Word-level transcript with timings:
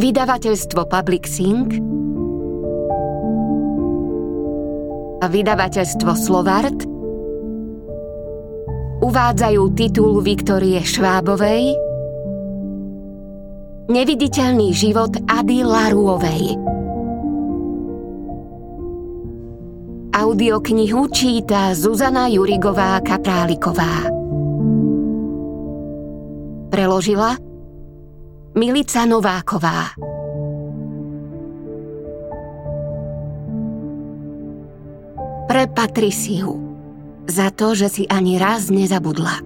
Vydavateľstvo 0.00 0.88
Public 0.88 1.28
Sync 1.28 1.76
a 5.20 5.26
vydavateľstvo 5.28 6.12
Slovart 6.16 6.88
uvádzajú 9.04 9.62
titul 9.76 10.24
Viktorie 10.24 10.80
Švábovej 10.80 11.76
Neviditeľný 13.92 14.72
život 14.72 15.12
Ady 15.28 15.68
Laruovej. 15.68 16.56
Audioknihu 20.16 21.12
číta 21.12 21.76
Zuzana 21.76 22.24
Jurigová 22.32 23.04
Kapráliková. 23.04 24.08
Preložila 26.72 27.49
Milica 28.50 29.06
Nováková. 29.06 29.94
Pre 35.46 35.64
Patriciu. 35.70 36.58
Za 37.30 37.54
to, 37.54 37.78
že 37.78 37.86
si 37.86 38.02
ani 38.10 38.42
raz 38.42 38.66
nezabudla. 38.74 39.38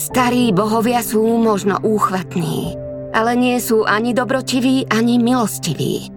Starí 0.00 0.56
bohovia 0.56 1.04
sú 1.04 1.20
možno 1.36 1.76
úchvatní, 1.84 2.72
ale 3.12 3.36
nie 3.36 3.60
sú 3.60 3.84
ani 3.84 4.16
dobrotiví, 4.16 4.88
ani 4.88 5.20
milostiví. 5.20 6.08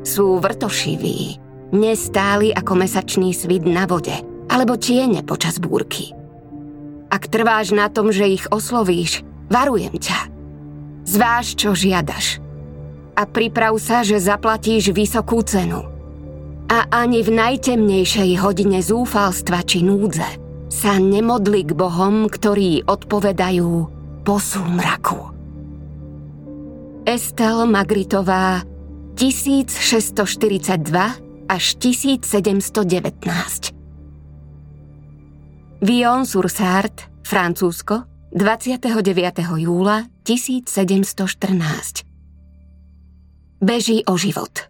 Sú 0.00 0.40
vrtošiví, 0.40 1.36
nestáli 1.76 2.56
ako 2.56 2.72
mesačný 2.72 3.36
svit 3.36 3.68
na 3.68 3.84
vode, 3.84 4.16
alebo 4.48 4.80
tiene 4.80 5.20
počas 5.20 5.60
búrky. 5.60 6.16
Ak 7.12 7.28
trváš 7.28 7.76
na 7.76 7.92
tom, 7.92 8.08
že 8.16 8.24
ich 8.32 8.48
oslovíš, 8.48 9.35
varujem 9.50 9.96
ťa. 9.96 10.18
Zváž, 11.06 11.54
čo 11.54 11.72
žiadaš. 11.72 12.42
A 13.16 13.24
priprav 13.24 13.72
sa, 13.80 14.04
že 14.04 14.20
zaplatíš 14.20 14.92
vysokú 14.92 15.40
cenu. 15.46 15.86
A 16.66 16.90
ani 16.90 17.22
v 17.22 17.30
najtemnejšej 17.30 18.42
hodine 18.42 18.82
zúfalstva 18.82 19.62
či 19.62 19.86
núdze– 19.86 20.26
sa 20.76 20.98
nemodli 20.98 21.62
k 21.64 21.72
bohom, 21.72 22.28
ktorí 22.28 22.84
odpovedajú 22.84 23.70
po 24.26 24.36
súmraku. 24.36 25.32
Estel 27.06 27.70
Magritová 27.70 28.66
1642 29.14 31.46
až 31.46 31.64
1719 31.78 33.70
Vion 35.80 36.26
sur 36.26 36.50
Sarthe, 36.50 37.06
Francúzsko, 37.22 38.02
29. 38.34 38.82
júla 39.62 40.10
1714 40.26 42.02
Beží 43.62 44.02
o 44.02 44.18
život. 44.18 44.66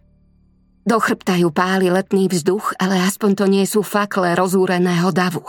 Do 0.85 1.01
chrbta 1.01 1.33
ju 1.41 1.49
páli 1.49 1.89
letný 1.89 2.29
vzduch, 2.29 2.77
ale 2.77 3.01
aspoň 3.01 3.31
to 3.33 3.45
nie 3.49 3.65
sú 3.65 3.81
fakle 3.81 4.37
rozúreného 4.37 5.09
davu. 5.09 5.41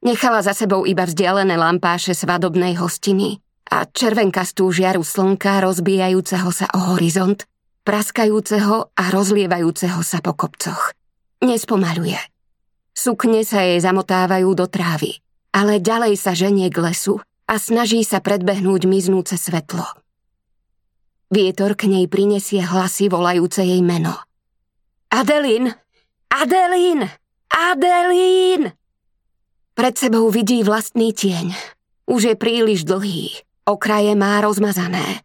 Nechala 0.00 0.40
za 0.40 0.56
sebou 0.56 0.88
iba 0.88 1.04
vzdialené 1.04 1.60
lampáše 1.60 2.16
svadobnej 2.16 2.80
hostiny 2.80 3.44
a 3.68 3.84
červenkastú 3.84 4.72
žiaru 4.72 5.04
slnka 5.04 5.60
rozbijajúceho 5.60 6.48
sa 6.48 6.72
o 6.72 6.96
horizont, 6.96 7.44
praskajúceho 7.84 8.96
a 8.96 9.04
rozlievajúceho 9.12 10.00
sa 10.00 10.24
po 10.24 10.32
kopcoch. 10.32 10.96
Nespomaluje. 11.44 12.16
Sukne 12.96 13.44
sa 13.44 13.60
jej 13.60 13.76
zamotávajú 13.76 14.56
do 14.56 14.64
trávy, 14.72 15.20
ale 15.50 15.82
ďalej 15.82 16.14
sa 16.18 16.34
ženie 16.34 16.70
k 16.70 16.90
lesu 16.90 17.18
a 17.50 17.58
snaží 17.58 18.06
sa 18.06 18.22
predbehnúť 18.22 18.86
miznúce 18.86 19.34
svetlo. 19.34 19.86
Vietor 21.30 21.78
k 21.78 21.86
nej 21.86 22.10
prinesie 22.10 22.62
hlasy 22.62 23.06
volajúce 23.06 23.62
jej 23.62 23.82
meno. 23.82 24.14
Adelín! 25.10 25.70
Adelín! 26.30 27.06
Adelín! 27.50 28.74
Pred 29.74 29.94
sebou 29.94 30.30
vidí 30.30 30.62
vlastný 30.66 31.14
tieň. 31.14 31.54
Už 32.10 32.30
je 32.30 32.34
príliš 32.34 32.82
dlhý, 32.82 33.46
okraje 33.66 34.14
má 34.18 34.42
rozmazané. 34.42 35.22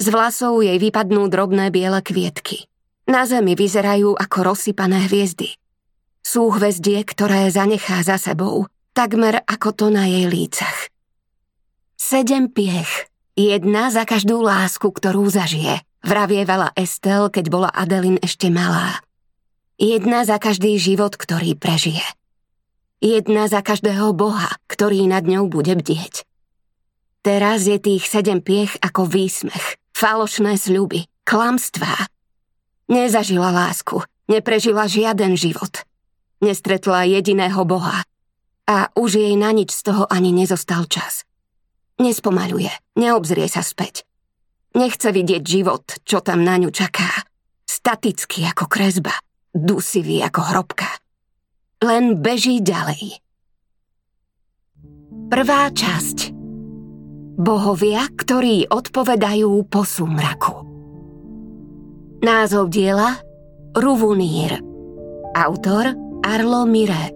Z 0.00 0.08
vlasov 0.08 0.64
jej 0.64 0.80
vypadnú 0.80 1.28
drobné 1.28 1.68
biele 1.68 2.00
kvietky. 2.00 2.64
Na 3.08 3.24
zemi 3.24 3.56
vyzerajú 3.56 4.16
ako 4.16 4.52
rozsypané 4.52 5.08
hviezdy. 5.08 5.56
Sú 6.24 6.52
hviezdie, 6.52 7.04
ktoré 7.04 7.48
zanechá 7.48 8.04
za 8.04 8.20
sebou, 8.20 8.68
takmer 8.98 9.46
ako 9.46 9.70
to 9.70 9.86
na 9.94 10.10
jej 10.10 10.26
lícach. 10.26 10.90
Sedem 11.94 12.50
piech, 12.50 13.06
jedna 13.38 13.94
za 13.94 14.02
každú 14.02 14.42
lásku, 14.42 14.90
ktorú 14.90 15.30
zažije, 15.30 15.86
vravievala 16.02 16.74
Estel, 16.74 17.30
keď 17.30 17.46
bola 17.46 17.70
Adelin 17.70 18.18
ešte 18.18 18.50
malá. 18.50 18.98
Jedna 19.78 20.26
za 20.26 20.42
každý 20.42 20.74
život, 20.82 21.14
ktorý 21.14 21.54
prežije. 21.54 22.02
Jedna 22.98 23.46
za 23.46 23.62
každého 23.62 24.10
boha, 24.18 24.58
ktorý 24.66 25.06
nad 25.06 25.22
ňou 25.22 25.46
bude 25.46 25.78
bdieť. 25.78 26.26
Teraz 27.22 27.70
je 27.70 27.78
tých 27.78 28.02
sedem 28.02 28.42
piech 28.42 28.74
ako 28.82 29.06
výsmech, 29.06 29.78
falošné 29.94 30.58
sľuby, 30.58 31.06
klamstvá. 31.22 32.10
Nezažila 32.90 33.54
lásku, 33.54 34.02
neprežila 34.26 34.90
žiaden 34.90 35.38
život. 35.38 35.86
Nestretla 36.42 37.06
jediného 37.06 37.62
boha. 37.62 38.02
A 38.68 38.92
už 38.92 39.16
jej 39.16 39.34
na 39.34 39.50
nič 39.56 39.72
z 39.72 39.88
toho 39.88 40.04
ani 40.12 40.30
nezostal 40.30 40.84
čas. 40.84 41.24
Nespomaluje, 41.96 42.70
neobzrie 43.00 43.48
sa 43.48 43.64
späť. 43.64 44.04
Nechce 44.76 45.08
vidieť 45.08 45.42
život, 45.42 45.84
čo 46.04 46.20
tam 46.20 46.44
na 46.44 46.60
ňu 46.60 46.68
čaká. 46.68 47.08
Statický 47.64 48.44
ako 48.44 48.68
kresba, 48.68 49.16
dusivý 49.56 50.20
ako 50.20 50.40
hrobka 50.52 50.88
len 51.82 52.18
beží 52.18 52.58
ďalej. 52.58 53.22
Prvá 55.28 55.70
časť 55.70 56.34
Bohovia, 57.38 58.02
ktorí 58.18 58.66
odpovedajú 58.66 59.62
po 59.70 59.86
súmraku 59.86 60.66
Názov 62.18 62.74
diela 62.74 63.14
Ruvunír 63.78 64.58
Autor 65.38 65.94
Arlo 66.26 66.66
Mire 66.66 67.14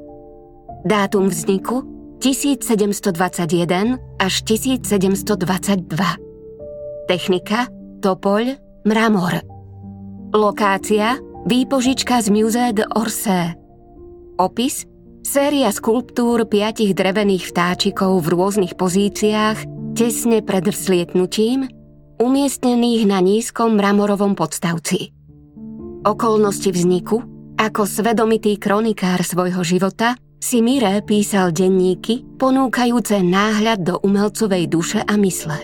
Dátum 0.83 1.31
vzniku 1.31 1.87
1721 2.19 4.03
až 4.19 4.35
1722 4.43 5.87
Technika 7.07 7.71
Topoľ 8.03 8.59
Mramor. 8.83 9.47
Lokácia 10.35 11.23
Výpožička 11.47 12.19
z 12.19 12.35
Musée 12.35 12.75
d'Orsay. 12.75 13.55
Opis 14.43 14.91
Séria 15.23 15.71
skulptúr 15.71 16.51
piatich 16.51 16.99
drevených 16.99 17.55
vtáčikov 17.55 18.19
v 18.19 18.35
rôznych 18.35 18.75
pozíciách 18.75 19.63
tesne 19.95 20.43
pred 20.43 20.67
vzlietnutím, 20.67 21.71
umiestnených 22.19 23.07
na 23.07 23.23
nízkom 23.23 23.79
mramorovom 23.79 24.35
podstavci. 24.35 25.15
Okolnosti 26.03 26.75
vzniku, 26.75 27.23
ako 27.55 27.87
svedomitý 27.87 28.59
kronikár 28.59 29.23
svojho 29.23 29.63
života, 29.63 30.19
si 30.43 30.59
Mire 30.59 31.07
písal 31.07 31.55
denníky, 31.55 32.27
ponúkajúce 32.35 33.23
náhľad 33.23 33.87
do 33.87 33.95
umelcovej 34.03 34.67
duše 34.67 34.99
a 34.99 35.15
mysle. 35.15 35.63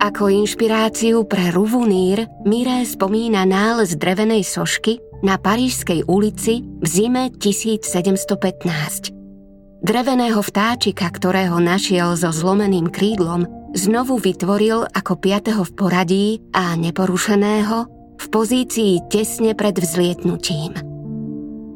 Ako 0.00 0.32
inšpiráciu 0.32 1.28
pre 1.28 1.52
Ruvunír 1.52 2.24
Mire 2.48 2.88
spomína 2.88 3.44
nález 3.44 4.00
drevenej 4.00 4.48
sošky 4.48 4.96
na 5.20 5.36
Parížskej 5.36 6.08
ulici 6.08 6.64
v 6.64 6.86
zime 6.88 7.28
1715. 7.36 9.12
Dreveného 9.84 10.40
vtáčika, 10.40 11.12
ktorého 11.12 11.60
našiel 11.60 12.16
so 12.16 12.32
zlomeným 12.32 12.88
krídlom, 12.88 13.44
znovu 13.76 14.16
vytvoril 14.16 14.88
ako 14.88 15.20
piatého 15.20 15.60
v 15.68 15.72
poradí 15.76 16.26
a 16.56 16.72
neporušeného 16.80 17.76
v 18.16 18.24
pozícii 18.32 19.04
tesne 19.12 19.52
pred 19.52 19.76
vzlietnutím. 19.76 20.72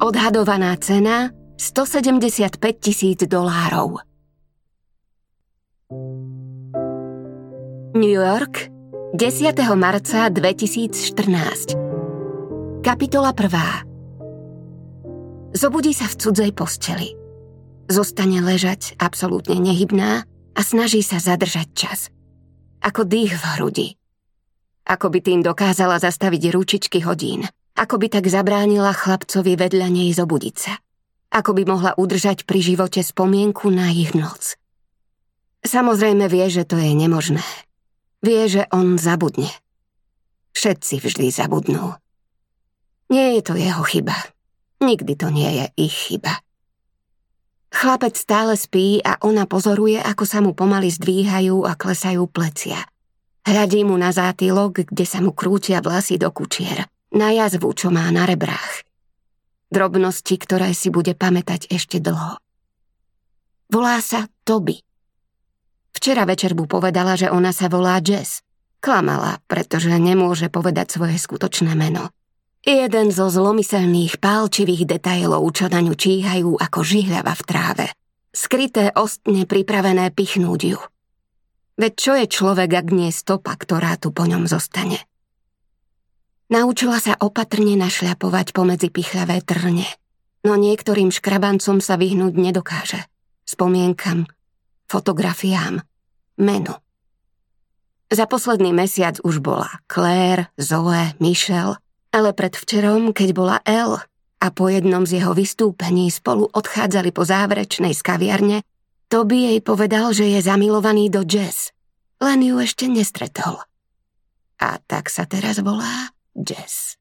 Odhadovaná 0.03 0.75
cena 0.81 1.31
175 1.63 2.59
tisíc 2.83 3.23
dolárov. 3.23 4.03
New 7.95 8.11
York, 8.11 8.67
10. 9.15 9.55
marca 9.79 10.27
2014 10.27 12.83
Kapitola 12.83 13.31
1. 13.31 15.55
Zobudí 15.55 15.95
sa 15.95 16.11
v 16.11 16.19
cudzej 16.19 16.51
posteli. 16.51 17.15
Zostane 17.87 18.43
ležať 18.43 18.99
absolútne 18.99 19.63
nehybná 19.63 20.27
a 20.59 20.61
snaží 20.67 21.07
sa 21.07 21.23
zadržať 21.23 21.71
čas. 21.79 22.11
Ako 22.83 23.07
dých 23.07 23.39
v 23.39 23.45
hrudi. 23.55 23.95
Ako 24.83 25.15
by 25.15 25.23
tým 25.23 25.47
dokázala 25.47 26.03
zastaviť 26.03 26.43
ručičky 26.51 27.07
hodín. 27.07 27.47
Ako 27.79 28.03
by 28.03 28.11
tak 28.11 28.27
zabránila 28.27 28.91
chlapcovi 28.91 29.55
vedľa 29.55 29.95
nej 29.95 30.11
zobudiť 30.11 30.57
sa. 30.59 30.83
Ako 31.33 31.57
by 31.57 31.65
mohla 31.65 31.97
udržať 31.97 32.45
pri 32.45 32.61
živote 32.61 33.01
spomienku 33.01 33.73
na 33.73 33.89
ich 33.89 34.13
noc. 34.13 34.61
Samozrejme 35.65 36.29
vie, 36.29 36.47
že 36.53 36.69
to 36.69 36.77
je 36.77 36.93
nemožné. 36.93 37.45
Vie, 38.21 38.45
že 38.47 38.69
on 38.69 39.01
zabudne. 39.01 39.49
Všetci 40.53 41.01
vždy 41.01 41.33
zabudnú. 41.33 41.97
Nie 43.09 43.41
je 43.41 43.43
to 43.43 43.55
jeho 43.57 43.81
chyba. 43.83 44.15
Nikdy 44.85 45.17
to 45.17 45.33
nie 45.33 45.49
je 45.63 45.67
ich 45.89 45.97
chyba. 46.13 46.45
Chlapec 47.73 48.13
stále 48.21 48.53
spí 48.61 49.01
a 49.01 49.17
ona 49.25 49.49
pozoruje, 49.49 49.97
ako 49.97 50.25
sa 50.29 50.45
mu 50.45 50.53
pomaly 50.53 50.93
zdvíhajú 50.93 51.65
a 51.65 51.73
klesajú 51.73 52.29
plecia. 52.29 52.85
Hľadí 53.49 53.83
mu 53.89 53.97
na 53.97 54.13
zátylok, 54.13 54.93
kde 54.93 55.05
sa 55.09 55.25
mu 55.25 55.33
krútia 55.33 55.81
vlasy 55.81 56.21
do 56.21 56.29
kučier, 56.31 56.87
na 57.17 57.33
jazvu, 57.33 57.73
čo 57.73 57.89
má 57.89 58.07
na 58.13 58.29
rebrách. 58.29 58.85
Drobnosti, 59.73 60.37
ktoré 60.37 60.77
si 60.77 60.93
bude 60.93 61.17
pamätať 61.17 61.73
ešte 61.73 61.97
dlho. 61.97 62.37
Volá 63.73 63.97
sa 64.05 64.29
Toby. 64.45 64.85
Včera 65.97 66.29
večer 66.29 66.53
mu 66.53 66.69
povedala, 66.69 67.17
že 67.17 67.33
ona 67.33 67.57
sa 67.57 67.73
volá 67.73 67.97
Jess. 68.05 68.45
Klamala, 68.85 69.41
pretože 69.49 69.89
nemôže 69.97 70.53
povedať 70.53 70.93
svoje 71.01 71.17
skutočné 71.17 71.73
meno. 71.73 72.13
Jeden 72.63 73.11
zo 73.11 73.33
zlomyselných 73.33 74.21
pálčivých 74.21 74.85
detailov, 74.85 75.43
čo 75.57 75.73
na 75.73 75.81
ňu 75.81 75.97
číhajú 75.97 76.61
ako 76.61 76.79
žihľava 76.85 77.33
v 77.33 77.43
tráve. 77.43 77.87
Skryté 78.31 78.93
ostne 78.93 79.49
pripravené 79.49 80.13
pichnúť 80.13 80.61
ju. 80.69 80.81
Veď 81.81 81.93
čo 81.97 82.13
je 82.13 82.27
človek, 82.29 82.71
ak 82.77 82.87
nie 82.93 83.09
stopa, 83.09 83.57
ktorá 83.57 83.97
tu 83.97 84.13
po 84.13 84.29
ňom 84.29 84.45
zostane? 84.45 85.01
Naučila 86.53 87.01
sa 87.01 87.17
opatrne 87.17 87.81
našľapovať 87.81 88.53
pomedzi 88.53 88.93
pichlavé 88.93 89.41
trne, 89.41 89.89
no 90.45 90.53
niektorým 90.61 91.09
škrabancom 91.09 91.81
sa 91.81 91.97
vyhnúť 91.97 92.37
nedokáže. 92.37 93.01
Spomienkam, 93.49 94.29
fotografiám, 94.85 95.81
menu. 96.37 96.77
Za 98.13 98.29
posledný 98.29 98.77
mesiac 98.77 99.17
už 99.25 99.41
bola 99.41 99.81
Claire, 99.89 100.53
Zoe, 100.61 101.17
Michelle 101.25 101.81
ale 102.13 102.37
predvčerom, 102.37 103.17
keď 103.17 103.29
bola 103.33 103.57
L 103.65 103.97
a 104.39 104.47
po 104.53 104.69
jednom 104.69 105.09
z 105.09 105.25
jeho 105.25 105.33
vystúpení 105.33 106.13
spolu 106.13 106.45
odchádzali 106.53 107.11
po 107.11 107.25
záverečnej 107.25 107.97
skaviarne, 107.97 108.61
Toby 109.09 109.49
jej 109.49 109.59
povedal, 109.65 110.13
že 110.13 110.29
je 110.29 110.41
zamilovaný 110.45 111.09
do 111.09 111.25
Jess, 111.25 111.73
len 112.21 112.45
ju 112.45 112.61
ešte 112.61 112.89
nestretol. 112.89 113.65
A 114.61 114.77
tak 114.85 115.09
sa 115.09 115.25
teraz 115.25 115.61
volá 115.65 116.13
Jess. 116.37 116.97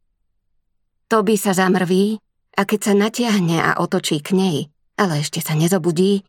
Toby 1.08 1.36
sa 1.36 1.52
zamrví 1.52 2.20
a 2.56 2.62
keď 2.64 2.80
sa 2.80 2.94
natiahne 2.96 3.58
a 3.60 3.80
otočí 3.80 4.20
k 4.24 4.36
nej, 4.36 4.58
ale 5.00 5.24
ešte 5.24 5.40
sa 5.40 5.56
nezobudí, 5.56 6.24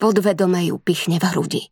podvedome 0.00 0.64
ju 0.68 0.76
pichne 0.80 1.20
v 1.20 1.24
hrudi. 1.32 1.62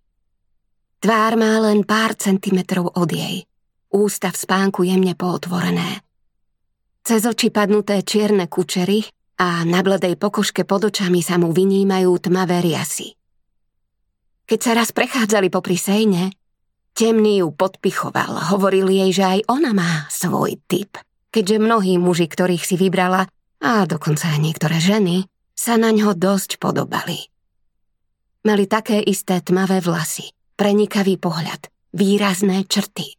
Tvár 1.02 1.34
má 1.34 1.58
len 1.60 1.82
pár 1.82 2.14
centimetrov 2.14 2.92
od 2.94 3.10
jej, 3.10 3.44
ústa 3.92 4.30
v 4.32 4.38
spánku 4.38 4.86
jemne 4.86 5.12
pootvorené– 5.18 5.98
cez 7.02 7.26
oči 7.26 7.50
padnuté 7.50 8.06
čierne 8.06 8.46
kučery 8.46 9.02
a 9.42 9.66
na 9.66 9.82
bledej 9.82 10.14
pokoške 10.14 10.62
pod 10.62 10.86
očami 10.86 11.18
sa 11.18 11.34
mu 11.34 11.50
vynímajú 11.50 12.14
tmavé 12.22 12.62
riasy. 12.62 13.18
Keď 14.46 14.58
sa 14.62 14.72
raz 14.78 14.94
prechádzali 14.94 15.50
popri 15.50 15.74
sejne, 15.74 16.30
temný 16.92 17.44
ju 17.44 17.48
podpichoval, 17.52 18.52
hovoril 18.52 18.88
jej, 18.88 19.10
že 19.12 19.24
aj 19.24 19.40
ona 19.48 19.72
má 19.72 19.92
svoj 20.08 20.60
typ, 20.68 20.96
keďže 21.32 21.60
mnohí 21.60 21.96
muži, 21.96 22.28
ktorých 22.28 22.64
si 22.64 22.76
vybrala, 22.76 23.28
a 23.62 23.86
dokonca 23.86 24.28
aj 24.28 24.40
niektoré 24.42 24.78
ženy, 24.82 25.28
sa 25.52 25.78
na 25.78 25.94
ňo 25.94 26.18
dosť 26.18 26.58
podobali. 26.58 27.30
Mali 28.42 28.64
také 28.66 28.98
isté 28.98 29.38
tmavé 29.38 29.78
vlasy, 29.78 30.34
prenikavý 30.58 31.14
pohľad, 31.14 31.70
výrazné 31.94 32.66
črty. 32.66 33.14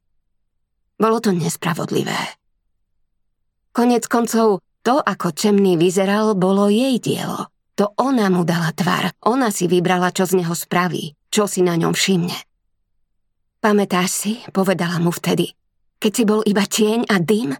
Bolo 1.00 1.24
to 1.24 1.32
nespravodlivé. 1.32 2.38
Konec 3.72 4.06
koncov, 4.06 4.62
to, 4.84 5.00
ako 5.00 5.32
Čemný 5.32 5.80
vyzeral, 5.80 6.36
bolo 6.36 6.68
jej 6.68 7.00
dielo. 7.00 7.50
To 7.80 7.90
ona 7.98 8.30
mu 8.30 8.46
dala 8.46 8.70
tvar, 8.76 9.16
ona 9.26 9.50
si 9.50 9.66
vybrala, 9.66 10.14
čo 10.14 10.30
z 10.30 10.44
neho 10.44 10.54
spraví, 10.54 11.18
čo 11.34 11.50
si 11.50 11.66
na 11.66 11.74
ňom 11.74 11.96
všimne. 11.96 12.53
Pamätáš 13.64 14.12
si, 14.12 14.34
povedala 14.52 15.00
mu 15.00 15.08
vtedy, 15.08 15.56
keď 15.96 16.12
si 16.12 16.24
bol 16.28 16.44
iba 16.44 16.68
tieň 16.68 17.08
a 17.08 17.16
dym? 17.24 17.56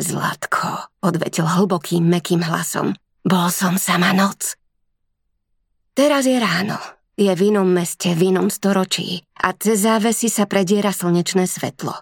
Zlatko, 0.00 0.88
odvetil 1.04 1.44
hlbokým, 1.44 2.00
mekým 2.00 2.40
hlasom. 2.40 2.96
Bol 3.28 3.52
som 3.52 3.76
sama 3.76 4.16
noc. 4.16 4.56
Teraz 5.92 6.24
je 6.24 6.32
ráno, 6.40 6.80
je 7.12 7.28
v 7.28 7.52
inom 7.52 7.68
meste, 7.68 8.16
v 8.16 8.32
inom 8.32 8.48
storočí 8.48 9.20
a 9.36 9.52
cez 9.52 9.84
závesy 9.84 10.32
sa 10.32 10.48
prediera 10.48 10.96
slnečné 10.96 11.44
svetlo. 11.44 11.92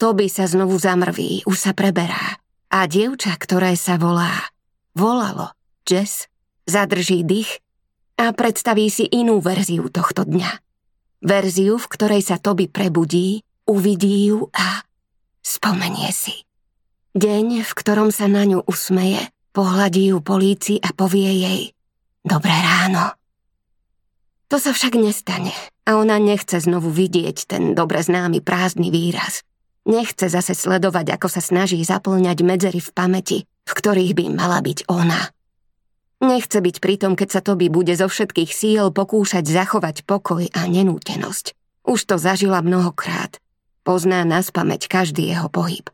Toby 0.00 0.32
sa 0.32 0.48
znovu 0.48 0.80
zamrví, 0.80 1.44
už 1.44 1.58
sa 1.60 1.76
preberá. 1.76 2.40
A 2.72 2.88
dievča, 2.88 3.36
ktoré 3.36 3.76
sa 3.76 4.00
volá, 4.00 4.48
volalo 4.96 5.52
Jess, 5.84 6.24
zadrží 6.64 7.20
dých 7.20 7.60
a 8.16 8.32
predstaví 8.32 8.88
si 8.88 9.04
inú 9.12 9.44
verziu 9.44 9.92
tohto 9.92 10.24
dňa. 10.24 10.67
Verziu, 11.18 11.82
v 11.82 11.90
ktorej 11.90 12.22
sa 12.22 12.38
Toby 12.38 12.70
prebudí, 12.70 13.42
uvidí 13.66 14.30
ju 14.30 14.46
a 14.54 14.86
spomenie 15.42 16.14
si. 16.14 16.46
Deň, 17.18 17.66
v 17.66 17.72
ktorom 17.74 18.14
sa 18.14 18.30
na 18.30 18.46
ňu 18.46 18.62
usmeje, 18.68 19.18
pohľadí 19.50 20.14
ju 20.14 20.22
políci 20.22 20.78
a 20.78 20.94
povie 20.94 21.30
jej 21.42 21.62
Dobré 22.22 22.52
ráno. 22.52 23.16
To 24.52 24.56
sa 24.60 24.76
však 24.76 25.00
nestane 25.00 25.54
a 25.88 25.96
ona 25.96 26.20
nechce 26.20 26.60
znovu 26.60 26.92
vidieť 26.92 27.48
ten 27.48 27.62
dobre 27.72 28.04
známy 28.04 28.44
prázdny 28.44 28.92
výraz. 28.92 29.44
Nechce 29.88 30.28
zase 30.28 30.52
sledovať, 30.52 31.16
ako 31.16 31.32
sa 31.32 31.40
snaží 31.40 31.80
zaplňať 31.80 32.44
medzery 32.44 32.80
v 32.84 32.90
pamäti, 32.92 33.38
v 33.64 33.72
ktorých 33.72 34.12
by 34.12 34.24
mala 34.36 34.60
byť 34.60 34.84
ona. 34.92 35.32
Nechce 36.18 36.58
byť 36.58 36.82
pritom, 36.82 37.14
keď 37.14 37.28
sa 37.30 37.40
Toby 37.40 37.70
bude 37.70 37.94
zo 37.94 38.10
všetkých 38.10 38.50
síl 38.50 38.90
pokúšať 38.90 39.46
zachovať 39.46 40.02
pokoj 40.02 40.42
a 40.50 40.66
nenútenosť. 40.66 41.54
Už 41.86 42.00
to 42.04 42.18
zažila 42.18 42.58
mnohokrát. 42.58 43.38
Pozná 43.86 44.26
na 44.26 44.42
spameť 44.42 44.90
každý 44.90 45.30
jeho 45.30 45.46
pohyb. 45.46 45.86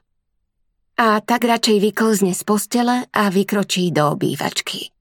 A 0.96 1.20
tak 1.20 1.44
radšej 1.44 1.78
vyklzne 1.90 2.32
z 2.32 2.42
postele 2.46 3.04
a 3.12 3.22
vykročí 3.28 3.92
do 3.92 4.14
obývačky. 4.14 4.94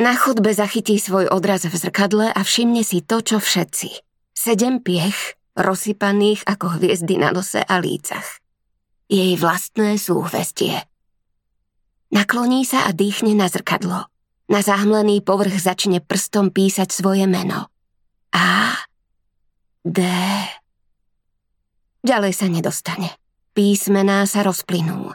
Na 0.00 0.16
chodbe 0.16 0.52
zachytí 0.52 0.96
svoj 0.96 1.28
odraz 1.28 1.68
v 1.68 1.76
zrkadle 1.76 2.32
a 2.32 2.40
všimne 2.40 2.80
si 2.84 3.04
to, 3.04 3.20
čo 3.20 3.36
všetci. 3.36 4.00
Sedem 4.32 4.80
piech, 4.80 5.36
rozsypaných 5.58 6.46
ako 6.48 6.80
hviezdy 6.80 7.20
na 7.20 7.32
nose 7.32 7.60
a 7.60 7.76
lícach. 7.76 8.40
Jej 9.10 9.36
vlastné 9.36 10.00
súhvestie. 10.00 10.86
Nakloní 12.10 12.64
sa 12.64 12.88
a 12.88 12.96
dýchne 12.96 13.36
na 13.36 13.46
zrkadlo. 13.52 14.09
Na 14.50 14.60
zahmlený 14.66 15.22
povrch 15.22 15.54
začne 15.62 16.02
prstom 16.02 16.50
písať 16.50 16.90
svoje 16.90 17.24
meno. 17.30 17.70
A, 18.34 18.74
D. 19.86 20.02
Ďalej 22.02 22.32
sa 22.34 22.46
nedostane. 22.50 23.14
Písmená 23.54 24.26
sa 24.26 24.42
rozplynú. 24.42 25.14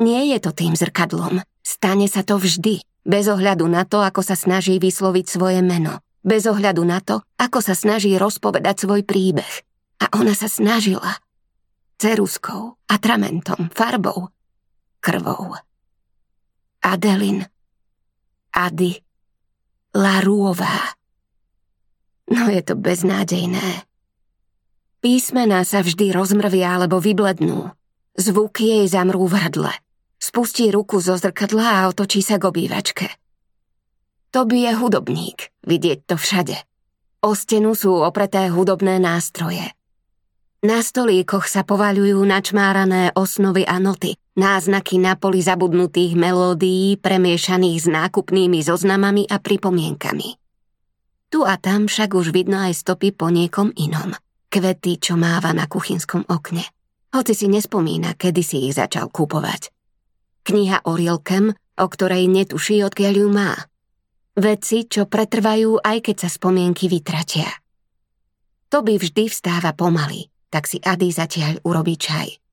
Nie 0.00 0.32
je 0.32 0.38
to 0.40 0.56
tým 0.56 0.72
zrkadlom. 0.72 1.44
Stane 1.60 2.08
sa 2.08 2.24
to 2.24 2.40
vždy, 2.40 2.80
bez 3.04 3.28
ohľadu 3.28 3.68
na 3.68 3.84
to, 3.84 4.00
ako 4.00 4.24
sa 4.24 4.32
snaží 4.32 4.80
vysloviť 4.80 5.26
svoje 5.28 5.60
meno 5.60 6.00
bez 6.20 6.44
ohľadu 6.44 6.84
na 6.84 7.00
to, 7.00 7.24
ako 7.40 7.64
sa 7.64 7.72
snaží 7.72 8.12
rozpovedať 8.16 8.84
svoj 8.84 9.04
príbeh. 9.04 9.64
A 10.00 10.08
ona 10.16 10.32
sa 10.32 10.48
snažila. 10.48 11.20
Ceruskou, 12.00 12.80
atramentom, 12.88 13.68
farbou, 13.72 14.32
krvou. 15.04 15.52
Adelin, 16.80 17.44
Ady, 18.50 18.98
Larúová. 19.94 20.94
No 22.30 22.46
je 22.50 22.62
to 22.62 22.74
beznádejné. 22.78 23.86
Písmená 25.00 25.64
sa 25.64 25.80
vždy 25.80 26.12
rozmrvia 26.12 26.76
alebo 26.76 27.00
vyblednú. 27.00 27.72
Zvuk 28.20 28.60
jej 28.60 28.84
zamrú 28.84 29.24
v 29.26 29.40
hrdle. 29.40 29.72
Spustí 30.20 30.68
ruku 30.68 31.00
zo 31.00 31.16
zrkadla 31.16 31.80
a 31.80 31.88
otočí 31.88 32.20
sa 32.20 32.36
k 32.36 32.52
obývačke. 32.52 33.08
To 34.36 34.44
by 34.44 34.68
je 34.68 34.72
hudobník, 34.76 35.38
vidieť 35.64 36.04
to 36.04 36.20
všade. 36.20 36.54
O 37.24 37.32
stenu 37.32 37.72
sú 37.72 38.04
opreté 38.04 38.52
hudobné 38.52 39.00
nástroje. 39.00 39.72
Na 40.60 40.84
stolíkoch 40.84 41.48
sa 41.48 41.64
povaľujú 41.64 42.20
načmárané 42.28 43.16
osnovy 43.16 43.64
a 43.64 43.80
noty, 43.80 44.19
náznaky 44.38 45.02
na 45.02 45.18
poli 45.18 45.42
zabudnutých 45.42 46.14
melódií 46.14 46.98
premiešaných 47.00 47.78
s 47.78 47.86
nákupnými 47.90 48.62
zoznamami 48.62 49.26
a 49.26 49.42
pripomienkami. 49.42 50.38
Tu 51.30 51.40
a 51.46 51.54
tam 51.58 51.86
však 51.86 52.10
už 52.14 52.34
vidno 52.34 52.58
aj 52.58 52.74
stopy 52.74 53.14
po 53.14 53.30
niekom 53.30 53.70
inom. 53.78 54.14
Kvety, 54.50 54.98
čo 54.98 55.14
máva 55.14 55.54
na 55.54 55.70
kuchynskom 55.70 56.26
okne. 56.26 56.66
Hoci 57.14 57.38
si 57.38 57.46
nespomína, 57.46 58.18
kedy 58.18 58.42
si 58.42 58.66
ich 58.66 58.74
začal 58.74 59.06
kupovať. 59.10 59.70
Kniha 60.42 60.82
o 60.90 60.98
Rilkem, 60.98 61.54
o 61.54 61.86
ktorej 61.86 62.26
netuší, 62.26 62.82
odkiaľ 62.82 63.14
ju 63.14 63.28
má. 63.30 63.54
Veci, 64.34 64.90
čo 64.90 65.06
pretrvajú, 65.06 65.78
aj 65.82 65.98
keď 66.02 66.16
sa 66.26 66.28
spomienky 66.30 66.90
vytratia. 66.90 67.46
by 68.70 68.94
vždy 68.98 69.30
vstáva 69.30 69.70
pomaly, 69.74 70.26
tak 70.50 70.66
si 70.66 70.82
Ady 70.82 71.14
zatiaľ 71.14 71.62
urobí 71.62 71.94
čaj. 71.94 72.49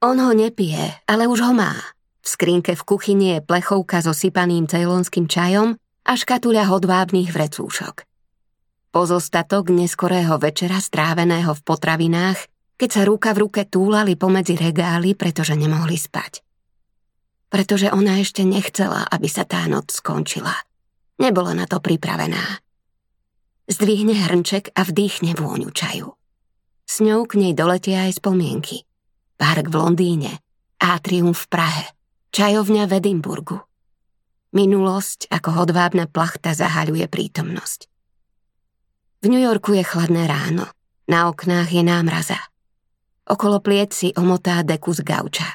On 0.00 0.16
ho 0.16 0.32
nepije, 0.32 0.96
ale 1.04 1.28
už 1.28 1.44
ho 1.44 1.52
má. 1.52 1.76
V 2.24 2.26
skrinke 2.28 2.72
v 2.72 2.82
kuchyni 2.88 3.36
je 3.36 3.44
plechovka 3.44 4.00
so 4.00 4.16
sypaným 4.16 4.64
cejlonským 4.64 5.28
čajom 5.28 5.76
a 6.08 6.12
škatuľa 6.16 6.72
hodvábnych 6.72 7.28
vrecúšok. 7.28 8.08
Pozostatok 8.96 9.68
neskorého 9.68 10.40
večera 10.40 10.80
stráveného 10.80 11.52
v 11.52 11.60
potravinách, 11.62 12.40
keď 12.80 12.88
sa 12.88 13.02
ruka 13.04 13.36
v 13.36 13.44
ruke 13.44 13.62
túlali 13.68 14.16
pomedzi 14.16 14.56
regály, 14.56 15.12
pretože 15.12 15.52
nemohli 15.52 16.00
spať. 16.00 16.40
Pretože 17.52 17.92
ona 17.92 18.24
ešte 18.24 18.40
nechcela, 18.40 19.04
aby 19.04 19.28
sa 19.28 19.44
tá 19.44 19.68
noc 19.68 19.92
skončila. 19.92 20.56
Nebola 21.20 21.52
na 21.52 21.68
to 21.68 21.76
pripravená. 21.76 22.64
Zdvihne 23.68 24.16
hrnček 24.16 24.72
a 24.72 24.80
vdýchne 24.80 25.36
vôňu 25.36 25.68
čaju. 25.68 26.16
S 26.88 27.04
ňou 27.04 27.28
k 27.28 27.36
nej 27.36 27.52
doletia 27.52 28.08
aj 28.08 28.16
spomienky. 28.16 28.88
Park 29.40 29.72
v 29.72 29.80
Londýne, 29.80 30.44
Atrium 30.76 31.32
v 31.32 31.44
Prahe, 31.48 31.84
čajovňa 32.28 32.84
v 32.84 32.92
Edimburgu. 33.00 33.56
Minulosť 34.52 35.32
ako 35.32 35.64
hodvábna 35.64 36.04
plachta 36.12 36.52
zahaľuje 36.52 37.08
prítomnosť. 37.08 37.88
V 39.24 39.32
New 39.32 39.40
Yorku 39.40 39.72
je 39.72 39.80
chladné 39.80 40.28
ráno, 40.28 40.68
na 41.08 41.32
oknách 41.32 41.72
je 41.72 41.80
námraza. 41.80 42.36
Okolo 43.24 43.64
pliec 43.64 43.96
si 43.96 44.12
omotá 44.12 44.60
deku 44.60 44.92
z 44.92 45.08
gauča. 45.08 45.48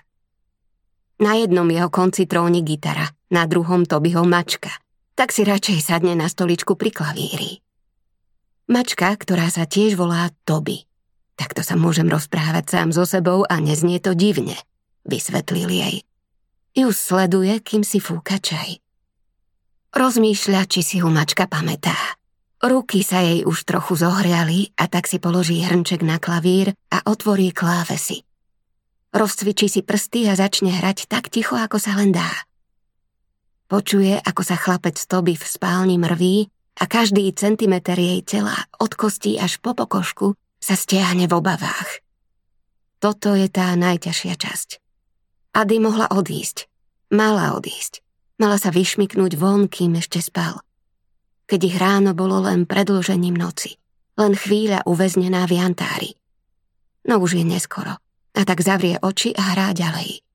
Na 1.21 1.37
jednom 1.37 1.69
jeho 1.69 1.93
konci 1.93 2.25
tróni 2.25 2.65
gitara, 2.65 3.05
na 3.29 3.45
druhom 3.45 3.85
Tobyho 3.85 4.25
mačka, 4.25 4.73
tak 5.13 5.29
si 5.29 5.45
radšej 5.45 5.77
sadne 5.85 6.17
na 6.17 6.25
stoličku 6.25 6.73
pri 6.73 6.89
klavíri. 6.89 7.61
Mačka, 8.65 9.13
ktorá 9.13 9.45
sa 9.53 9.69
tiež 9.69 9.93
volá 9.93 10.33
Toby. 10.41 10.89
Takto 11.35 11.61
sa 11.63 11.75
môžem 11.75 12.07
rozprávať 12.07 12.71
sám 12.71 12.89
so 12.95 13.03
sebou 13.03 13.43
a 13.43 13.59
neznie 13.59 13.99
to 13.99 14.15
divne, 14.15 14.55
vysvetlil 15.03 15.67
jej. 15.67 15.95
Ju 16.75 16.91
sleduje, 16.91 17.59
kým 17.59 17.83
si 17.83 18.03
fúka 18.03 18.39
čaj. 18.39 18.79
Rozmýšľa, 19.95 20.61
či 20.67 20.83
si 20.83 20.95
ho 20.99 21.07
mačka 21.07 21.47
pamätá. 21.47 21.95
Ruky 22.59 22.99
sa 23.03 23.23
jej 23.23 23.47
už 23.47 23.63
trochu 23.63 23.95
zohriali 23.99 24.75
a 24.75 24.91
tak 24.91 25.07
si 25.07 25.19
položí 25.19 25.63
hrnček 25.63 26.03
na 26.03 26.19
klavír 26.19 26.75
a 26.91 27.03
otvorí 27.07 27.55
klávesy. 27.55 28.27
Rozcvičí 29.15 29.71
si 29.71 29.79
prsty 29.79 30.27
a 30.27 30.35
začne 30.35 30.75
hrať 30.75 31.07
tak 31.07 31.31
ticho, 31.31 31.55
ako 31.55 31.79
sa 31.79 31.95
len 31.95 32.11
dá. 32.11 32.27
Počuje, 33.71 34.19
ako 34.19 34.41
sa 34.43 34.59
chlapec 34.59 34.99
Toby 34.99 35.39
v 35.39 35.45
spálni 35.47 35.95
mrví 35.95 36.51
a 36.75 36.83
každý 36.91 37.31
centimeter 37.31 37.95
jej 37.95 38.19
tela, 38.27 38.67
od 38.75 38.91
kostí 38.99 39.39
až 39.39 39.63
po 39.63 39.71
pokožku, 39.71 40.35
sa 40.65 40.73
stiahne 40.73 41.29
v 41.29 41.37
obavách. 41.37 42.01
Toto 42.97 43.37
je 43.37 43.45
tá 43.53 43.69
najťažšia 43.77 44.33
časť. 44.33 44.69
Ady 45.53 45.77
mohla 45.77 46.09
odísť. 46.09 46.65
Mala 47.13 47.53
odísť. 47.53 48.01
Mala 48.41 48.57
sa 48.57 48.73
vyšmiknúť 48.73 49.37
von, 49.37 49.69
kým 49.69 49.93
ešte 50.01 50.17
spal. 50.25 50.65
Keď 51.45 51.59
ich 51.69 51.77
ráno 51.77 52.17
bolo 52.17 52.41
len 52.41 52.65
predložením 52.65 53.37
noci. 53.37 53.77
Len 54.17 54.33
chvíľa 54.33 54.81
uväznená 54.89 55.45
v 55.45 55.53
jantári. 55.61 56.11
No 57.05 57.21
už 57.21 57.37
je 57.37 57.45
neskoro. 57.45 58.01
A 58.33 58.41
tak 58.41 58.65
zavrie 58.65 58.97
oči 58.97 59.37
a 59.37 59.53
hrá 59.53 59.69
ďalej. 59.69 60.25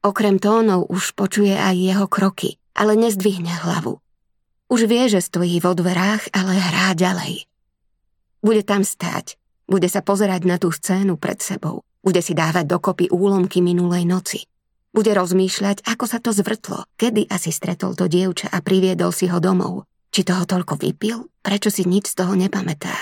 Okrem 0.00 0.40
tónov 0.40 0.88
už 0.88 1.12
počuje 1.12 1.52
aj 1.52 1.76
jeho 1.76 2.06
kroky, 2.08 2.56
ale 2.72 2.96
nezdvihne 2.96 3.52
hlavu. 3.52 4.00
Už 4.72 4.88
vie, 4.88 5.12
že 5.12 5.20
stojí 5.20 5.60
vo 5.60 5.76
dverách, 5.76 6.32
ale 6.32 6.56
hrá 6.56 6.96
ďalej. 6.96 7.44
Bude 8.44 8.62
tam 8.62 8.84
stáť, 8.84 9.36
bude 9.66 9.90
sa 9.90 10.00
pozerať 10.00 10.42
na 10.46 10.56
tú 10.56 10.70
scénu 10.70 11.18
pred 11.18 11.40
sebou, 11.42 11.82
bude 12.04 12.22
si 12.22 12.32
dávať 12.36 12.70
dokopy 12.70 13.10
úlomky 13.10 13.58
minulej 13.58 14.06
noci. 14.06 14.46
Bude 14.94 15.12
rozmýšľať, 15.12 15.84
ako 15.84 16.04
sa 16.08 16.22
to 16.22 16.32
zvrtlo, 16.32 16.88
kedy 16.96 17.28
asi 17.28 17.52
stretol 17.52 17.92
to 17.92 18.08
dievča 18.08 18.48
a 18.48 18.64
priviedol 18.64 19.12
si 19.12 19.28
ho 19.28 19.42
domov. 19.42 19.84
Či 20.08 20.24
toho 20.24 20.48
toľko 20.48 20.80
vypil, 20.80 21.28
prečo 21.44 21.68
si 21.68 21.84
nič 21.84 22.16
z 22.16 22.24
toho 22.24 22.32
nepamätá. 22.32 22.94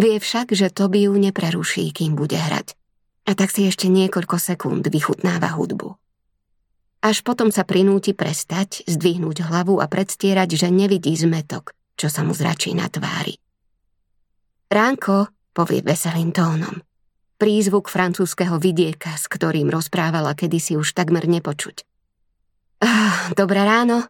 Vie 0.00 0.16
však, 0.16 0.56
že 0.56 0.72
to 0.72 0.88
by 0.88 1.04
ju 1.04 1.12
nepreruší, 1.12 1.92
kým 1.92 2.16
bude 2.16 2.38
hrať. 2.38 2.72
A 3.28 3.36
tak 3.36 3.52
si 3.52 3.68
ešte 3.68 3.92
niekoľko 3.92 4.40
sekúnd 4.40 4.88
vychutnáva 4.88 5.52
hudbu. 5.52 6.00
Až 7.04 7.20
potom 7.20 7.52
sa 7.52 7.68
prinúti 7.68 8.16
prestať, 8.16 8.84
zdvihnúť 8.88 9.44
hlavu 9.44 9.80
a 9.80 9.88
predstierať, 9.88 10.56
že 10.56 10.68
nevidí 10.72 11.12
zmetok, 11.12 11.76
čo 12.00 12.08
sa 12.08 12.24
mu 12.24 12.32
zračí 12.32 12.72
na 12.72 12.88
tvári. 12.88 13.36
Ránko, 14.70 15.26
povie 15.50 15.82
veselým 15.82 16.30
tónom. 16.30 16.78
Prízvuk 17.42 17.90
francúzského 17.90 18.54
vidieka, 18.62 19.18
s 19.18 19.26
ktorým 19.26 19.66
rozprávala 19.66 20.38
kedysi 20.38 20.78
už 20.78 20.94
takmer 20.94 21.26
nepočuť. 21.26 21.82
Ah, 22.78 23.34
dobré 23.34 23.66
ráno, 23.66 24.06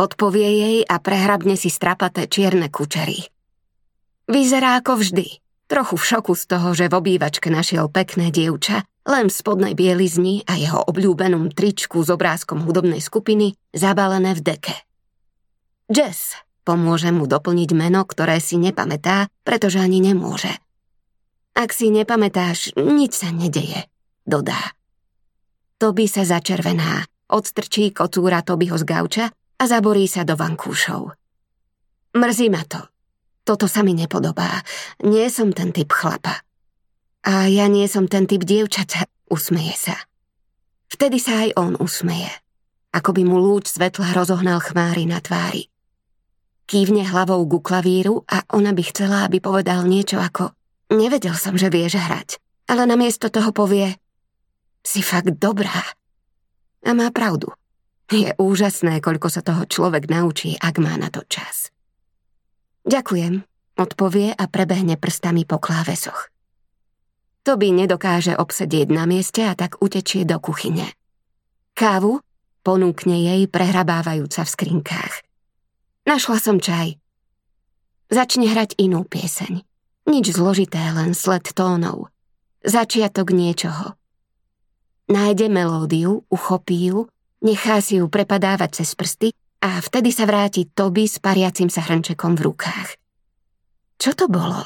odpovie 0.00 0.48
jej 0.48 0.78
a 0.88 0.96
prehrabne 0.96 1.60
si 1.60 1.68
strapaté 1.68 2.24
čierne 2.24 2.72
kučery. 2.72 3.28
Vyzerá 4.32 4.80
ako 4.80 4.96
vždy, 4.96 5.44
trochu 5.68 6.00
v 6.00 6.04
šoku 6.08 6.32
z 6.32 6.44
toho, 6.56 6.68
že 6.72 6.88
v 6.88 6.96
obývačke 6.96 7.52
našiel 7.52 7.92
pekné 7.92 8.32
dievča, 8.32 8.88
len 9.04 9.28
v 9.28 9.36
spodnej 9.36 9.76
bielizni 9.76 10.40
a 10.48 10.56
jeho 10.56 10.88
obľúbenom 10.88 11.52
tričku 11.52 12.00
s 12.00 12.08
obrázkom 12.08 12.64
hudobnej 12.64 13.04
skupiny 13.04 13.60
zabalené 13.76 14.32
v 14.32 14.40
deke. 14.40 14.76
Jess 15.92 16.47
pomôže 16.68 17.08
mu 17.08 17.24
doplniť 17.24 17.72
meno, 17.72 18.04
ktoré 18.04 18.36
si 18.44 18.60
nepamätá, 18.60 19.32
pretože 19.40 19.80
ani 19.80 20.04
nemôže. 20.04 20.52
Ak 21.56 21.72
si 21.72 21.88
nepamätáš, 21.88 22.76
nič 22.76 23.24
sa 23.24 23.32
nedeje, 23.32 23.88
dodá. 24.28 24.76
Toby 25.80 26.04
sa 26.04 26.28
začervená, 26.28 27.08
odstrčí 27.32 27.88
kocúra 27.96 28.44
Tobyho 28.44 28.76
z 28.76 28.84
gauča 28.84 29.26
a 29.32 29.64
zaborí 29.64 30.04
sa 30.04 30.28
do 30.28 30.36
vankúšov. 30.36 31.16
Mrzí 32.12 32.52
ma 32.52 32.60
to. 32.68 32.84
Toto 33.48 33.64
sa 33.64 33.80
mi 33.80 33.96
nepodobá. 33.96 34.60
Nie 35.08 35.32
som 35.32 35.56
ten 35.56 35.72
typ 35.72 35.88
chlapa. 35.88 36.44
A 37.24 37.48
ja 37.48 37.64
nie 37.64 37.88
som 37.88 38.04
ten 38.04 38.28
typ 38.28 38.44
dievčaca, 38.44 39.08
usmeje 39.32 39.88
sa. 39.88 39.96
Vtedy 40.92 41.16
sa 41.16 41.48
aj 41.48 41.56
on 41.56 41.72
usmeje. 41.80 42.28
Ako 42.92 43.16
by 43.16 43.22
mu 43.24 43.40
lúč 43.40 43.72
svetla 43.72 44.12
rozohnal 44.12 44.60
chmáry 44.60 45.08
na 45.08 45.20
tvári. 45.24 45.72
Kývne 46.68 47.08
hlavou 47.08 47.48
ku 47.48 47.64
klavíru 47.64 48.28
a 48.28 48.44
ona 48.52 48.76
by 48.76 48.82
chcela, 48.92 49.24
aby 49.24 49.40
povedal 49.40 49.88
niečo 49.88 50.20
ako 50.20 50.52
Nevedel 50.88 51.36
som, 51.36 51.52
že 51.52 51.68
vieš 51.68 52.00
hrať, 52.00 52.40
ale 52.72 52.88
namiesto 52.88 53.28
toho 53.28 53.52
povie 53.52 53.92
Si 54.80 55.04
fakt 55.04 55.36
dobrá. 55.36 55.84
A 56.80 56.96
má 56.96 57.12
pravdu. 57.12 57.52
Je 58.08 58.32
úžasné, 58.40 59.04
koľko 59.04 59.28
sa 59.28 59.44
toho 59.44 59.68
človek 59.68 60.08
naučí, 60.08 60.56
ak 60.56 60.80
má 60.80 60.96
na 60.96 61.12
to 61.12 61.20
čas. 61.28 61.68
Ďakujem, 62.88 63.44
odpovie 63.76 64.32
a 64.32 64.44
prebehne 64.48 64.96
prstami 64.96 65.44
po 65.44 65.60
klávesoch. 65.60 66.32
Toby 67.44 67.68
nedokáže 67.68 68.32
obsedieť 68.32 68.88
na 68.88 69.04
mieste 69.04 69.44
a 69.44 69.52
tak 69.52 69.76
utečie 69.84 70.24
do 70.24 70.40
kuchyne. 70.40 70.88
Kávu 71.76 72.24
ponúkne 72.64 73.20
jej 73.28 73.44
prehrabávajúca 73.44 74.40
v 74.40 74.52
skrinkách. 74.56 75.27
Našla 76.08 76.40
som 76.40 76.56
čaj. 76.56 76.96
Začne 78.08 78.48
hrať 78.48 78.80
inú 78.80 79.04
pieseň. 79.04 79.60
Nič 80.08 80.32
zložité, 80.32 80.80
len 80.96 81.12
sled 81.12 81.52
tónov. 81.52 82.08
Začiatok 82.64 83.28
niečoho. 83.28 83.92
Nájde 85.12 85.52
melódiu, 85.52 86.24
uchopí 86.32 86.88
ju, 86.88 87.12
nechá 87.44 87.84
si 87.84 88.00
ju 88.00 88.08
prepadávať 88.08 88.80
cez 88.80 88.96
prsty 88.96 89.36
a 89.60 89.84
vtedy 89.84 90.08
sa 90.08 90.24
vráti 90.24 90.64
Toby 90.64 91.04
s 91.04 91.20
pariacim 91.20 91.68
sa 91.68 91.84
hrnčekom 91.84 92.40
v 92.40 92.44
rukách. 92.48 92.88
Čo 94.00 94.16
to 94.16 94.32
bolo? 94.32 94.64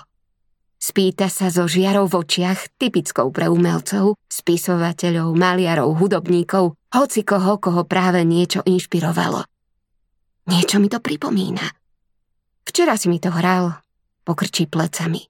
Spýta 0.79 1.27
sa 1.27 1.51
so 1.51 1.67
žiarou 1.67 2.07
v 2.07 2.23
očiach, 2.23 2.79
typickou 2.79 3.35
pre 3.35 3.51
umelcov, 3.51 4.15
spisovateľov, 4.31 5.35
maliarov, 5.35 5.91
hudobníkov, 5.99 6.79
hoci 6.95 7.27
koho, 7.27 7.59
koho 7.59 7.83
práve 7.83 8.23
niečo 8.23 8.63
inšpirovalo. 8.63 9.43
Niečo 10.49 10.83
mi 10.83 10.91
to 10.91 10.99
pripomína. 10.99 11.63
Včera 12.67 12.99
si 12.99 13.07
mi 13.07 13.23
to 13.23 13.31
hral, 13.31 13.79
pokrčí 14.27 14.67
plecami. 14.67 15.23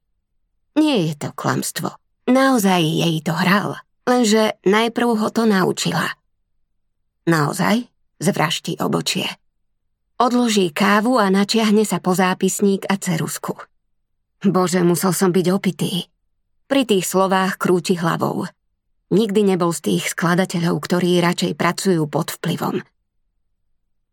Nie 0.79 1.11
je 1.11 1.15
to 1.17 1.29
klamstvo. 1.37 1.93
Naozaj 2.29 2.81
jej 2.81 3.19
to 3.21 3.35
hral, 3.35 3.77
lenže 4.09 4.57
najprv 4.65 5.09
ho 5.19 5.29
to 5.29 5.45
naučila. 5.45 6.17
Naozaj? 7.29 7.91
Zvraští 8.23 8.79
obočie. 8.79 9.27
Odloží 10.23 10.71
kávu 10.71 11.19
a 11.19 11.27
načiahne 11.35 11.83
sa 11.83 11.99
po 11.99 12.15
zápisník 12.15 12.87
a 12.87 12.95
cerusku. 12.95 13.59
Bože, 14.47 14.79
musel 14.87 15.11
som 15.11 15.35
byť 15.35 15.47
opitý. 15.51 16.07
Pri 16.71 16.87
tých 16.87 17.03
slovách 17.03 17.59
krúti 17.59 17.99
hlavou. 17.99 18.47
Nikdy 19.11 19.55
nebol 19.55 19.75
z 19.75 19.93
tých 19.93 20.15
skladateľov, 20.15 20.79
ktorí 20.79 21.19
radšej 21.19 21.53
pracujú 21.59 22.07
pod 22.07 22.39
vplyvom. 22.39 22.81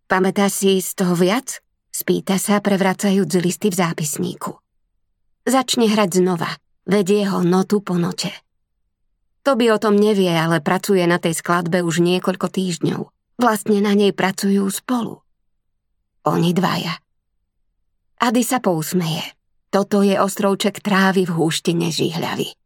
Pamätáš 0.09 0.65
si 0.65 0.81
z 0.81 0.97
toho 0.97 1.13
viac? 1.13 1.61
Spýta 1.93 2.41
sa, 2.41 2.57
prevracajúc 2.57 3.29
listy 3.45 3.69
v 3.69 3.77
zápisníku. 3.77 4.57
Začne 5.45 5.85
hrať 5.85 6.25
znova, 6.25 6.49
vedie 6.89 7.29
ho 7.29 7.45
notu 7.45 7.77
po 7.85 7.93
note. 7.93 8.33
Toby 9.45 9.69
o 9.69 9.77
tom 9.77 9.93
nevie, 9.93 10.33
ale 10.33 10.65
pracuje 10.65 11.05
na 11.05 11.21
tej 11.21 11.37
skladbe 11.37 11.85
už 11.85 12.01
niekoľko 12.01 12.49
týždňov. 12.49 13.01
Vlastne 13.37 13.85
na 13.85 13.93
nej 13.93 14.09
pracujú 14.09 14.65
spolu. 14.73 15.21
Oni 16.25 16.57
dvaja. 16.57 16.97
Ady 18.17 18.41
sa 18.41 18.57
pousmeje. 18.57 19.23
Toto 19.69 20.01
je 20.01 20.17
ostrovček 20.17 20.81
trávy 20.81 21.29
v 21.29 21.37
húštine 21.37 21.93
žihľavy. 21.93 22.57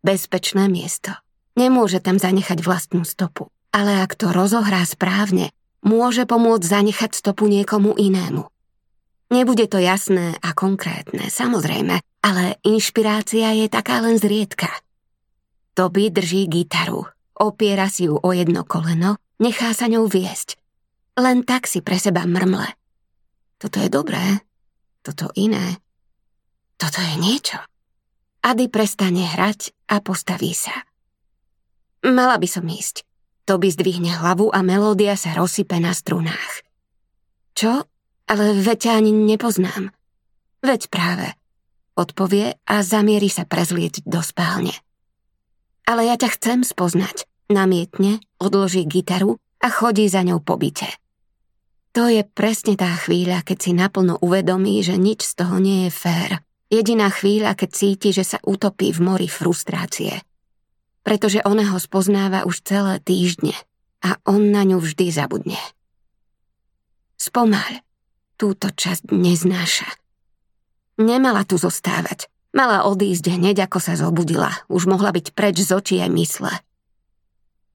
Bezpečné 0.00 0.72
miesto. 0.72 1.12
Nemôže 1.60 2.00
tam 2.00 2.16
zanechať 2.16 2.64
vlastnú 2.64 3.04
stopu. 3.04 3.52
Ale 3.70 4.00
ak 4.00 4.16
to 4.16 4.32
rozohrá 4.32 4.80
správne, 4.88 5.52
môže 5.84 6.24
pomôcť 6.24 6.64
zanechať 6.64 7.12
stopu 7.12 7.46
niekomu 7.46 7.94
inému. 7.94 8.48
Nebude 9.30 9.68
to 9.68 9.78
jasné 9.80 10.36
a 10.40 10.50
konkrétne, 10.56 11.28
samozrejme, 11.28 12.00
ale 12.24 12.44
inšpirácia 12.64 13.52
je 13.56 13.66
taká 13.68 14.00
len 14.00 14.16
zriedka. 14.16 14.68
Toby 15.76 16.08
drží 16.08 16.48
gitaru, 16.48 17.04
opiera 17.36 17.88
si 17.92 18.08
ju 18.08 18.16
o 18.16 18.30
jedno 18.32 18.64
koleno, 18.64 19.20
nechá 19.40 19.74
sa 19.76 19.90
ňou 19.90 20.08
viesť. 20.08 20.56
Len 21.18 21.46
tak 21.46 21.70
si 21.70 21.84
pre 21.84 21.98
seba 21.98 22.26
mrmle. 22.26 22.68
Toto 23.58 23.78
je 23.80 23.88
dobré, 23.90 24.42
toto 25.02 25.30
iné, 25.34 25.78
toto 26.76 27.00
je 27.00 27.14
niečo. 27.16 27.58
Ady 28.44 28.68
prestane 28.68 29.24
hrať 29.24 29.72
a 29.88 30.04
postaví 30.04 30.52
sa. 30.52 30.84
Mala 32.04 32.36
by 32.36 32.44
som 32.44 32.68
ísť. 32.68 33.08
To 33.44 33.60
by 33.60 33.68
zdvihne 33.68 34.08
hlavu 34.08 34.48
a 34.48 34.64
melódia 34.64 35.20
sa 35.20 35.36
rozsype 35.36 35.76
na 35.76 35.92
strunách. 35.92 36.64
Čo? 37.52 37.84
Ale 38.24 38.56
veď 38.56 38.96
ani 38.96 39.12
nepoznám. 39.12 39.92
Veď 40.64 40.88
práve. 40.88 41.36
Odpovie 41.92 42.56
a 42.64 42.80
zamierí 42.80 43.28
sa 43.28 43.44
prezlieť 43.44 44.00
do 44.08 44.24
spálne. 44.24 44.72
Ale 45.84 46.08
ja 46.08 46.16
ťa 46.16 46.28
chcem 46.40 46.58
spoznať. 46.64 47.28
Namietne, 47.52 48.24
odloží 48.40 48.88
gitaru 48.88 49.36
a 49.60 49.68
chodí 49.68 50.08
za 50.08 50.24
ňou 50.24 50.40
po 50.40 50.56
byte. 50.56 50.88
To 51.94 52.08
je 52.08 52.24
presne 52.24 52.74
tá 52.74 52.90
chvíľa, 52.96 53.44
keď 53.44 53.58
si 53.60 53.70
naplno 53.76 54.18
uvedomí, 54.18 54.80
že 54.80 54.96
nič 54.96 55.22
z 55.22 55.44
toho 55.44 55.60
nie 55.60 55.86
je 55.86 55.90
fér. 55.92 56.30
Jediná 56.72 57.12
chvíľa, 57.12 57.54
keď 57.54 57.70
cíti, 57.70 58.10
že 58.10 58.24
sa 58.26 58.42
utopí 58.42 58.90
v 58.90 59.04
mori 59.04 59.28
frustrácie. 59.30 60.24
Pretože 61.04 61.44
ona 61.44 61.68
ho 61.70 61.78
spoznáva 61.78 62.48
už 62.48 62.64
celé 62.64 62.96
týždne 62.98 63.52
a 64.00 64.16
on 64.24 64.50
na 64.50 64.64
ňu 64.64 64.80
vždy 64.80 65.12
zabudne. 65.12 65.60
Spomaľ, 67.20 67.84
túto 68.40 68.72
časť 68.72 69.12
neznáša. 69.12 69.88
Nemala 71.00 71.44
tu 71.44 71.60
zostávať. 71.60 72.28
Mala 72.54 72.86
odísť 72.86 73.34
hneď, 73.34 73.66
ako 73.66 73.78
sa 73.82 73.98
zobudila. 73.98 74.52
Už 74.70 74.86
mohla 74.86 75.10
byť 75.10 75.34
preč 75.34 75.58
z 75.66 75.74
očí 75.74 75.96
aj 75.98 76.10
mysle. 76.14 76.52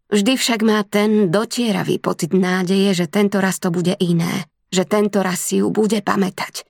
Vždy 0.09 0.39
však 0.39 0.63
má 0.63 0.81
ten 0.87 1.27
dotieravý 1.27 1.99
pocit 1.99 2.31
nádeje, 2.31 3.03
že 3.03 3.11
tento 3.11 3.43
raz 3.43 3.59
to 3.59 3.69
bude 3.69 3.93
iné. 3.99 4.47
Že 4.71 4.83
tento 4.87 5.19
raz 5.19 5.41
si 5.43 5.59
ju 5.59 5.67
bude 5.73 5.99
pamätať. 5.99 6.63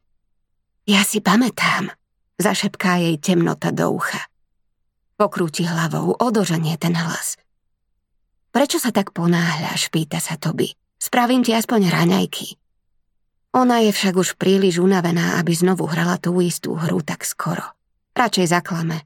Ja 0.90 1.06
si 1.06 1.22
pamätám, 1.22 1.94
zašepká 2.42 2.98
jej 2.98 3.16
temnota 3.22 3.70
do 3.70 3.94
ucha. 3.94 4.26
Pokrúti 5.20 5.68
hlavou, 5.68 6.16
odoženie 6.16 6.80
ten 6.80 6.96
hlas. 6.96 7.36
Prečo 8.56 8.80
sa 8.80 8.96
tak 8.96 9.12
ponáhľaš, 9.12 9.92
pýta 9.92 10.24
sa 10.24 10.40
Toby. 10.40 10.72
Spravím 10.96 11.44
ti 11.44 11.52
aspoň 11.52 11.92
raňajky. 11.92 12.56
Ona 13.52 13.84
je 13.84 13.92
však 13.92 14.16
už 14.16 14.40
príliš 14.40 14.80
unavená, 14.80 15.36
aby 15.44 15.52
znovu 15.52 15.92
hrala 15.92 16.16
tú 16.24 16.40
istú 16.40 16.72
hru 16.80 17.04
tak 17.04 17.28
skoro. 17.28 17.68
Radšej 18.16 18.48
zaklame. 18.48 19.04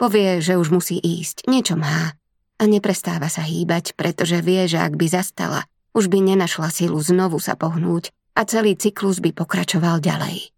Povie, 0.00 0.40
že 0.40 0.56
už 0.56 0.72
musí 0.72 0.96
ísť, 0.96 1.44
niečo 1.52 1.76
má. 1.76 2.16
A 2.56 2.64
neprestáva 2.64 3.28
sa 3.28 3.44
hýbať, 3.44 3.92
pretože 3.92 4.40
vie, 4.40 4.64
že 4.64 4.80
ak 4.80 4.96
by 4.96 5.04
zastala, 5.04 5.68
už 5.92 6.08
by 6.08 6.32
nenašla 6.32 6.72
silu 6.72 6.96
znovu 6.96 7.36
sa 7.44 7.60
pohnúť 7.60 8.08
a 8.32 8.48
celý 8.48 8.72
cyklus 8.72 9.20
by 9.20 9.36
pokračoval 9.36 10.00
ďalej. 10.00 10.48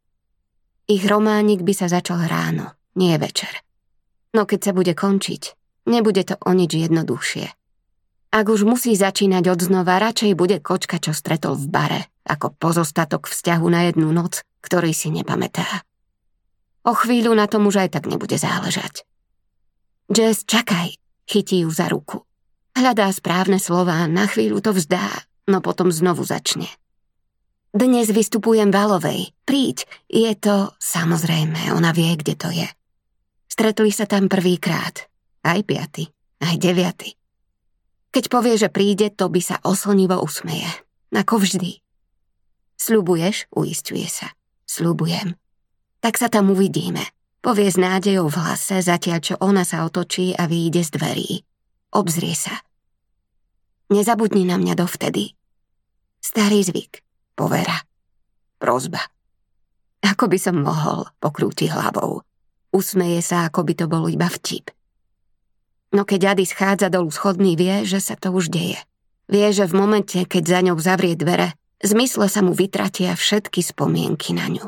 Ich 0.87 1.03
románik 1.03 1.67
by 1.67 1.75
sa 1.75 1.91
začal 1.91 2.31
ráno, 2.31 2.79
nie 2.95 3.19
večer. 3.19 3.67
No 4.37 4.45
keď 4.45 4.61
sa 4.61 4.73
bude 4.77 4.93
končiť, 4.93 5.43
nebude 5.89 6.23
to 6.25 6.37
o 6.45 6.53
nič 6.53 6.77
jednoduchšie. 6.77 7.47
Ak 8.29 8.47
už 8.53 8.69
musí 8.69 8.93
začínať 8.93 9.45
od 9.49 9.61
znova, 9.65 9.97
radšej 9.97 10.37
bude 10.37 10.61
kočka, 10.61 11.01
čo 11.01 11.17
stretol 11.17 11.57
v 11.57 11.67
bare, 11.73 12.01
ako 12.29 12.53
pozostatok 12.61 13.25
vzťahu 13.25 13.67
na 13.73 13.89
jednu 13.89 14.13
noc, 14.13 14.45
ktorý 14.61 14.93
si 14.93 15.09
nepamätá. 15.09 15.65
O 16.85 16.93
chvíľu 16.93 17.33
na 17.33 17.49
tom 17.49 17.65
už 17.65 17.89
aj 17.89 17.97
tak 17.97 18.05
nebude 18.05 18.37
záležať. 18.37 19.09
Jess, 20.13 20.45
čakaj, 20.45 21.01
chytí 21.25 21.65
ju 21.65 21.73
za 21.73 21.89
ruku. 21.89 22.29
Hľadá 22.77 23.09
správne 23.17 23.57
slová, 23.57 24.05
na 24.09 24.29
chvíľu 24.29 24.61
to 24.61 24.77
vzdá, 24.77 25.25
no 25.49 25.65
potom 25.65 25.89
znovu 25.89 26.25
začne. 26.25 26.69
Dnes 27.73 28.09
vystupujem 28.09 28.73
Valovej. 28.73 29.33
Príď, 29.45 29.85
je 30.09 30.33
to, 30.37 30.73
samozrejme, 30.81 31.73
ona 31.73 31.93
vie, 31.93 32.13
kde 32.17 32.35
to 32.37 32.49
je. 32.53 32.69
Stretli 33.59 33.91
sa 33.91 34.07
tam 34.07 34.31
prvýkrát, 34.31 35.11
aj 35.43 35.67
piaty, 35.67 36.07
aj 36.39 36.63
deviaty. 36.63 37.19
Keď 38.15 38.31
povie, 38.31 38.55
že 38.55 38.71
príde, 38.71 39.11
to 39.11 39.27
by 39.27 39.43
sa 39.43 39.59
oslnivo 39.67 40.15
usmeje. 40.23 40.71
Ako 41.11 41.43
vždy. 41.43 41.83
Sľubuješ? 42.79 43.51
Uistuje 43.51 44.07
sa. 44.07 44.31
Sľubujem. 44.63 45.35
Tak 45.99 46.23
sa 46.23 46.31
tam 46.31 46.55
uvidíme. 46.55 47.03
Povie 47.43 47.67
s 47.67 47.75
nádejou 47.75 48.31
v 48.31 48.39
hlase, 48.39 48.79
zatiaľ 48.79 49.19
čo 49.27 49.35
ona 49.43 49.67
sa 49.67 49.83
otočí 49.83 50.39
a 50.39 50.47
vyjde 50.47 50.87
z 50.87 50.91
dverí. 50.95 51.31
Obzrie 51.99 52.39
sa. 52.39 52.63
Nezabudni 53.91 54.47
na 54.47 54.55
mňa 54.55 54.79
dovtedy. 54.79 55.35
Starý 56.23 56.63
zvyk. 56.63 57.03
Povera. 57.35 57.75
Prozba. 58.63 59.03
Ako 60.07 60.31
by 60.31 60.39
som 60.39 60.63
mohol, 60.63 61.11
pokrúti 61.19 61.67
hlavou. 61.67 62.23
Usmeje 62.71 63.25
sa, 63.25 63.49
ako 63.49 63.65
by 63.65 63.73
to 63.75 63.87
bol 63.89 64.05
iba 64.09 64.29
vtip. 64.29 64.71
No 65.89 66.05
keď 66.05 66.37
Ady 66.37 66.45
schádza 66.45 66.93
dolu 66.93 67.09
schodný, 67.09 67.57
vie, 67.57 67.89
že 67.89 67.99
sa 67.99 68.13
to 68.13 68.29
už 68.29 68.53
deje. 68.53 68.77
Vie, 69.29 69.49
že 69.53 69.65
v 69.65 69.77
momente, 69.77 70.21
keď 70.25 70.43
za 70.45 70.61
ňou 70.65 70.77
zavrie 70.77 71.17
dvere, 71.17 71.57
zmysle 71.81 72.29
sa 72.29 72.41
mu 72.45 72.53
vytratia 72.53 73.17
všetky 73.17 73.65
spomienky 73.65 74.37
na 74.37 74.53
ňu. 74.53 74.67